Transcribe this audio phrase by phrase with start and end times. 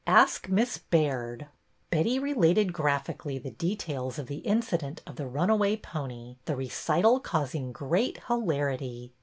[0.07, 1.45] Ask Miss Baird."
[1.91, 7.19] Betty related graphically the details of the in cident of the runaway pony, the recital
[7.19, 9.13] causing great hilarity.